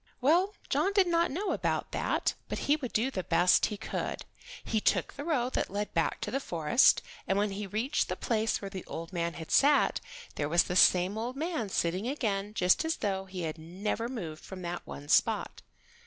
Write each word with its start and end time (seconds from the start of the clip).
Well, 0.19 0.55
John 0.67 0.93
did 0.93 1.05
not 1.05 1.29
know 1.29 1.51
about 1.51 1.91
that, 1.91 2.33
but 2.49 2.57
he 2.65 2.75
would 2.75 2.91
do 2.91 3.11
the 3.11 3.21
best 3.23 3.67
he 3.67 3.77
could. 3.77 4.25
He 4.63 4.81
took 4.81 5.13
the 5.13 5.23
road 5.23 5.53
that 5.53 5.69
led 5.69 5.93
back 5.93 6.21
to 6.21 6.31
the 6.31 6.39
forest, 6.39 7.03
and 7.27 7.37
when 7.37 7.51
he 7.51 7.67
reached 7.67 8.09
the 8.09 8.15
place 8.15 8.63
where 8.63 8.69
the 8.71 8.83
old 8.85 9.13
man 9.13 9.35
had 9.35 9.51
sat, 9.51 10.01
there 10.37 10.49
was 10.49 10.63
the 10.63 11.11
old 11.15 11.35
man 11.35 11.69
sitting 11.69 12.07
again 12.07 12.55
just 12.55 12.83
as 12.83 12.95
though 12.95 13.25
he 13.25 13.43
had 13.43 13.59
never 13.59 14.09
moved 14.09 14.43
from 14.43 14.63
that 14.63 14.81
one 14.87 15.07
spot. 15.07 15.61